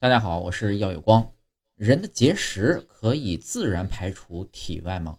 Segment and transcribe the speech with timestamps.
[0.00, 1.32] 大家好，我是耀有光。
[1.76, 5.18] 人的结石可以自然排出体外吗？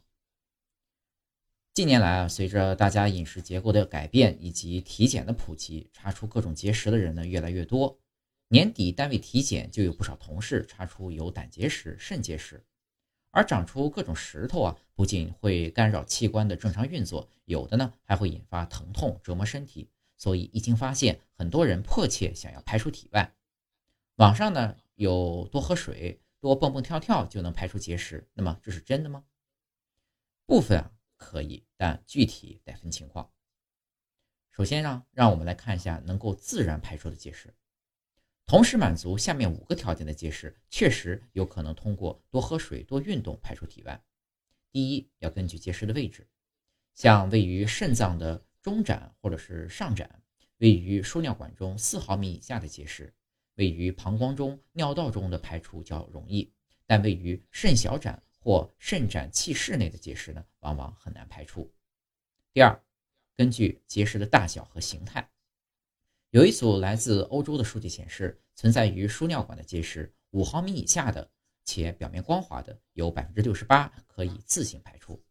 [1.74, 8.00] 近年来啊，随着大家饮食结构的改变以及体检的普及，查出各种结石的人呢越来越多。
[8.50, 12.64] 年底单位体检就有不少同事查出有胆结石、肾结石。
[13.32, 19.90] 而长出各种石头啊，不仅会干扰器官的正常运作，有的呢还会引发疼痛折磨身体。
[20.16, 23.34] 所以一经发现，很多人迫切想要排出体外。
[24.16, 29.26] 网上呢有多喝水、多蹦蹦跳跳就能排出结石，那么这是真的吗？
[30.46, 33.30] 部分啊可以，但具体得分情况。
[34.52, 37.54] 首先呢，让我们来看一下能够自然排出的结石。
[38.46, 44.02] 同时满足下面五个条件的结石，确实有可能通过多喝水、多运动排出体外。
[44.72, 46.26] 第一，要根据结石的位置，
[46.94, 50.24] 像位于肾脏的中展或者是上展，
[50.60, 53.14] 位于输尿管中四毫米以下的结石。
[53.56, 56.52] 位于膀胱中、尿道中的排出较容易，
[56.86, 61.72] 但位于肾小展或肾展气室内的结石呢，往往很难排出。
[62.54, 62.84] 第二，
[63.36, 65.30] 根据结石的大小和形态，
[66.32, 71.32] 有一组来自欧洲的数据显示，存在于输尿管的结石，五毫米以下的
[71.64, 75.24] 且表面光滑的，有百分之六十八可以自行排出，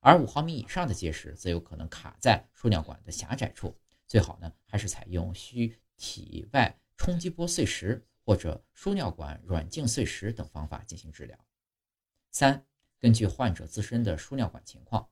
[0.00, 3.74] 而五毫米以上的结石则有可能卡在输尿管的狭窄处，
[4.06, 6.78] 最好呢还是采用需体外。
[7.00, 11.46] 冲击波碎石或者输尿管软镜碎石等方法进行治疗。
[12.30, 12.66] 三、
[12.98, 15.08] 根据患者自身的输尿管情况，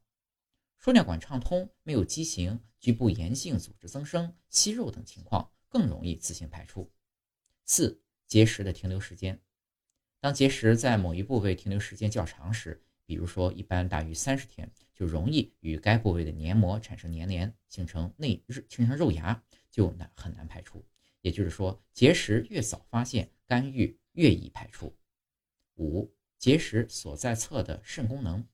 [0.77, 6.93] 输尿管畅通、没有畸形、局部炎性组织增生、息肉等情况，更容易自行排出。
[7.65, 9.41] 四、结石的停留时间，
[10.21, 20.87] 当结石在某一部位停留时间较长时，比如说一般大于三十天，就容易与该部位的黏膜产生粘连，形成内形成肉芽，就难很难排出。
[21.21, 24.97] 也就是说，结石越早发现，干预越易排出。
[25.77, 28.47] 五、结石所在侧的肾功能，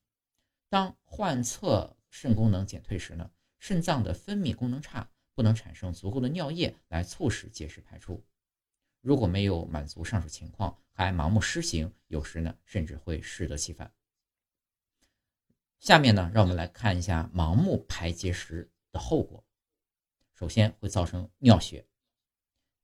[0.69, 8.23] 当患侧肾功能减退时呢，肾脏的分泌功能差，不能产生足够的尿液来促使结石排出。
[9.01, 13.93] 如果没有满足上述情况，还盲目施行，有时呢甚至会适得其反。
[15.79, 19.45] 下面呢，让我们来看一下盲目排结石的后果。
[20.33, 21.87] 首先会造成尿血。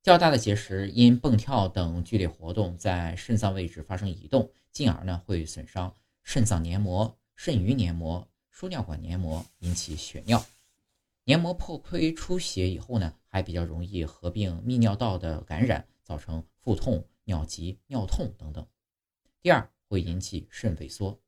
[0.02, 10.44] 较大的结石因蹦跳等剧烈活动，在肾脏位置发生移动，进而呢会损伤肾脏黏膜、肾盂黏膜、输尿管黏膜，引起血尿。
[11.22, 18.66] 黏膜破溃出血以后呢，还比较容易合并泌尿道的感染，造成腹痛、尿急、尿痛等等。
[19.40, 21.20] 第二，会引起肾萎缩，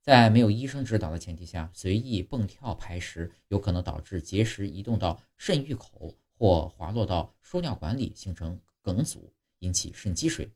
[0.00, 6.12] 在没有医生指导的前提下，随意蹦跳排石，有可能导致结石移动到肾盂口。
[6.42, 10.52] 或滑落到输尿管里，形成梗阻，引起肾积水。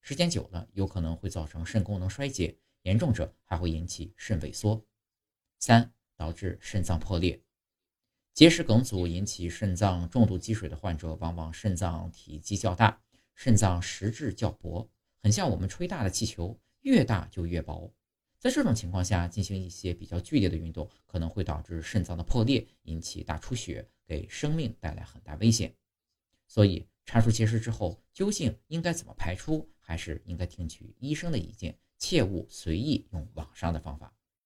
[0.00, 4.80] 时间久了，有可能会造成肾功能衰竭，严重者还会引起肾萎缩。
[5.58, 7.42] 三、导致肾脏破裂。
[8.32, 13.02] 结石梗阻引起肾脏重度积水的患者，往往肾脏体积较大，
[13.34, 14.88] 肾脏实质较薄，
[15.20, 17.92] 很像我们吹大的气球，越大就越薄。
[18.44, 23.88] 在这种情况下，进行一些比较剧烈的运动，可能会导致肾脏的破裂，引起大出血。
[24.06, 25.74] 给生命带来很大危险，
[26.46, 34.14] 所以查出结石之后，究竟应该怎么排出，还是应该听取医生的意见，切勿随意用网上的方法。